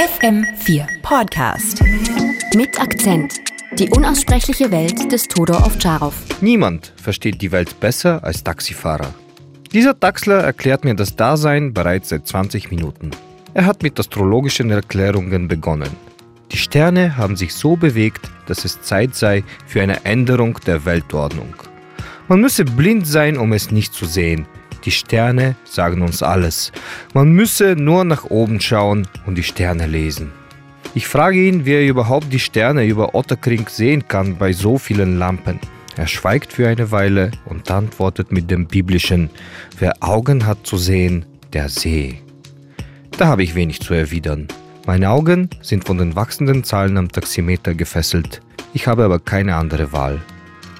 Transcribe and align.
FM4 0.00 0.86
Podcast. 1.02 1.84
Mit 2.56 2.80
Akzent. 2.80 3.34
Die 3.78 3.90
unaussprechliche 3.90 4.70
Welt 4.70 5.12
des 5.12 5.28
Todor 5.28 5.66
Ovtcharov. 5.66 6.14
Niemand 6.40 6.94
versteht 6.96 7.42
die 7.42 7.52
Welt 7.52 7.78
besser 7.80 8.24
als 8.24 8.42
Taxifahrer. 8.42 9.12
Dieser 9.74 10.00
Taxler 10.00 10.38
erklärt 10.38 10.86
mir 10.86 10.94
das 10.94 11.16
Dasein 11.16 11.74
bereits 11.74 12.08
seit 12.08 12.26
20 12.26 12.70
Minuten. 12.70 13.10
Er 13.52 13.66
hat 13.66 13.82
mit 13.82 14.00
astrologischen 14.00 14.70
Erklärungen 14.70 15.48
begonnen. 15.48 15.90
Die 16.50 16.56
Sterne 16.56 17.18
haben 17.18 17.36
sich 17.36 17.52
so 17.52 17.76
bewegt, 17.76 18.30
dass 18.46 18.64
es 18.64 18.80
Zeit 18.80 19.14
sei 19.14 19.44
für 19.66 19.82
eine 19.82 20.06
Änderung 20.06 20.58
der 20.66 20.86
Weltordnung. 20.86 21.52
Man 22.26 22.40
müsse 22.40 22.64
blind 22.64 23.06
sein, 23.06 23.36
um 23.36 23.52
es 23.52 23.70
nicht 23.70 23.92
zu 23.92 24.06
sehen. 24.06 24.46
Die 24.84 24.90
Sterne 24.90 25.56
sagen 25.64 26.02
uns 26.02 26.22
alles. 26.22 26.72
Man 27.12 27.32
müsse 27.32 27.76
nur 27.76 28.04
nach 28.04 28.24
oben 28.24 28.60
schauen 28.60 29.06
und 29.26 29.36
die 29.36 29.42
Sterne 29.42 29.86
lesen. 29.86 30.32
Ich 30.94 31.06
frage 31.06 31.38
ihn, 31.46 31.66
wie 31.66 31.74
er 31.74 31.86
überhaupt 31.86 32.32
die 32.32 32.40
Sterne 32.40 32.84
über 32.84 33.14
Otterkring 33.14 33.68
sehen 33.68 34.08
kann 34.08 34.36
bei 34.36 34.52
so 34.52 34.78
vielen 34.78 35.18
Lampen. 35.18 35.60
Er 35.96 36.06
schweigt 36.06 36.52
für 36.52 36.68
eine 36.68 36.90
Weile 36.90 37.30
und 37.44 37.70
antwortet 37.70 38.32
mit 38.32 38.50
dem 38.50 38.66
biblischen, 38.66 39.30
wer 39.78 39.94
Augen 40.00 40.46
hat 40.46 40.66
zu 40.66 40.78
sehen, 40.78 41.26
der 41.52 41.68
sehe. 41.68 42.14
Da 43.18 43.26
habe 43.26 43.42
ich 43.42 43.54
wenig 43.54 43.80
zu 43.80 43.92
erwidern. 43.92 44.48
Meine 44.86 45.10
Augen 45.10 45.50
sind 45.60 45.84
von 45.84 45.98
den 45.98 46.16
wachsenden 46.16 46.64
Zahlen 46.64 46.96
am 46.96 47.12
Taximeter 47.12 47.74
gefesselt. 47.74 48.40
Ich 48.72 48.86
habe 48.86 49.04
aber 49.04 49.18
keine 49.18 49.56
andere 49.56 49.92
Wahl. 49.92 50.20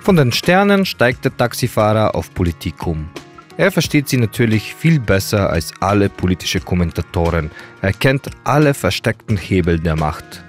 Von 0.00 0.16
den 0.16 0.32
Sternen 0.32 0.86
steigt 0.86 1.24
der 1.24 1.36
Taxifahrer 1.36 2.14
auf 2.14 2.32
Politik 2.34 2.86
um. 2.86 3.08
Er 3.56 3.70
versteht 3.70 4.08
sie 4.08 4.16
natürlich 4.16 4.74
viel 4.74 4.98
besser 4.98 5.50
als 5.50 5.72
alle 5.80 6.08
politische 6.08 6.60
Kommentatoren. 6.60 7.50
Er 7.82 7.92
kennt 7.92 8.30
alle 8.44 8.72
versteckten 8.72 9.36
Hebel 9.36 9.78
der 9.78 9.96
Macht. 9.96 10.42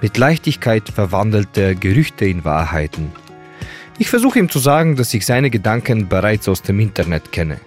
Mit 0.00 0.16
Leichtigkeit 0.16 0.88
verwandelt 0.88 1.56
er 1.56 1.74
Gerüchte 1.74 2.26
in 2.26 2.44
Wahrheiten. 2.44 3.10
Ich 3.98 4.08
versuche 4.08 4.38
ihm 4.38 4.48
zu 4.48 4.60
sagen, 4.60 4.94
dass 4.94 5.12
ich 5.12 5.26
seine 5.26 5.50
Gedanken 5.50 6.08
bereits 6.08 6.48
aus 6.48 6.62
dem 6.62 6.78
Internet 6.78 7.32
kenne. 7.32 7.58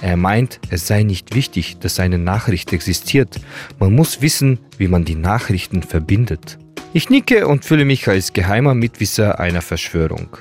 Er 0.00 0.16
meint, 0.16 0.58
es 0.68 0.88
sei 0.88 1.04
nicht 1.04 1.34
wichtig, 1.34 1.78
dass 1.78 2.00
eine 2.00 2.18
Nachricht 2.18 2.72
existiert. 2.72 3.40
Man 3.78 3.94
muss 3.94 4.20
wissen, 4.20 4.58
wie 4.76 4.88
man 4.88 5.04
die 5.04 5.14
Nachrichten 5.14 5.82
verbindet. 5.84 6.58
Ich 6.92 7.08
nicke 7.08 7.46
und 7.46 7.64
fühle 7.64 7.84
mich 7.84 8.08
als 8.08 8.32
geheimer 8.32 8.74
Mitwisser 8.74 9.38
einer 9.38 9.62
Verschwörung. 9.62 10.36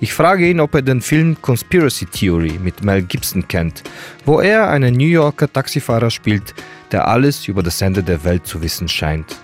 Ich 0.00 0.12
frage 0.12 0.48
ihn, 0.48 0.60
ob 0.60 0.74
er 0.74 0.82
den 0.82 1.00
Film 1.00 1.36
Conspiracy 1.40 2.06
Theory 2.06 2.58
mit 2.62 2.84
Mel 2.84 3.02
Gibson 3.02 3.46
kennt, 3.46 3.82
wo 4.24 4.40
er 4.40 4.68
einen 4.68 4.94
New 4.94 5.06
Yorker 5.06 5.50
Taxifahrer 5.50 6.10
spielt, 6.10 6.54
der 6.92 7.08
alles 7.08 7.48
über 7.48 7.62
das 7.62 7.80
Ende 7.80 8.02
der 8.02 8.24
Welt 8.24 8.46
zu 8.46 8.62
wissen 8.62 8.88
scheint. 8.88 9.36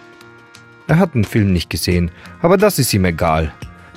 Er 0.87 0.98
hat 0.98 1.15
den 1.15 1.25
Film 1.25 1.53
nicht 1.53 1.71
gesehen, 1.71 2.11
aber 2.43 2.56
das 2.56 2.78
ist 2.78 2.93
ihm 2.93 3.05
egal. 3.05 3.53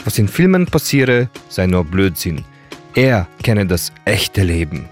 Was 0.06 0.20
in 0.20 0.28
Filmen 0.28 0.66
passiere, 0.66 1.30
sei 1.50 1.66
nur 1.66 1.86
Blödsinn. 1.86 2.44
Er 2.94 3.28
kenne 3.42 3.66
das 3.66 3.92
echte 4.06 4.44
Leben. 4.44 4.86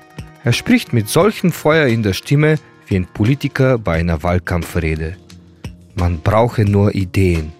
Er 0.43 0.53
spricht 0.53 0.93
mit 0.93 1.07
solchem 1.07 1.51
Feuer 1.51 1.85
in 1.87 2.01
der 2.01 2.13
Stimme 2.13 2.57
wie 2.87 2.95
ein 2.95 3.05
Politiker 3.05 3.77
bei 3.77 3.99
einer 3.99 4.23
Wahlkampfrede. 4.23 5.15
Man 5.93 6.19
brauche 6.19 6.65
nur 6.65 6.95
Ideen 6.95 7.51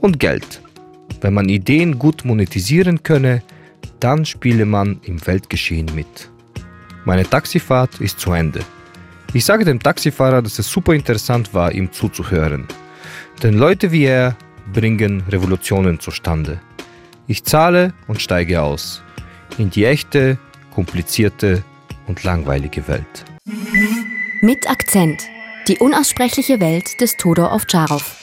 und 0.00 0.18
Geld. 0.18 0.60
Wenn 1.22 1.34
man 1.34 1.48
Ideen 1.48 2.00
gut 2.00 2.24
monetisieren 2.24 3.04
könne, 3.04 3.42
dann 4.00 4.26
spiele 4.26 4.66
man 4.66 5.00
im 5.04 5.24
Weltgeschehen 5.24 5.88
mit. 5.94 6.28
Meine 7.04 7.24
Taxifahrt 7.24 8.00
ist 8.00 8.18
zu 8.18 8.32
Ende. 8.32 8.60
Ich 9.32 9.44
sage 9.44 9.64
dem 9.64 9.80
Taxifahrer, 9.80 10.42
dass 10.42 10.58
es 10.58 10.68
super 10.68 10.94
interessant 10.94 11.54
war, 11.54 11.72
ihm 11.72 11.92
zuzuhören. 11.92 12.66
Denn 13.42 13.54
Leute 13.54 13.92
wie 13.92 14.04
er 14.04 14.36
bringen 14.72 15.22
Revolutionen 15.28 16.00
zustande. 16.00 16.60
Ich 17.28 17.44
zahle 17.44 17.94
und 18.08 18.20
steige 18.20 18.60
aus. 18.60 19.02
In 19.58 19.70
die 19.70 19.84
echte, 19.84 20.38
komplizierte 20.74 21.62
und 22.08 22.24
langweilige 22.24 22.88
Welt. 22.88 23.24
Mit 24.40 24.68
Akzent. 24.68 25.22
Die 25.68 25.78
unaussprechliche 25.78 26.58
Welt 26.58 27.00
des 27.00 27.16
Todor 27.16 27.52
Ovtcharov. 27.52 28.21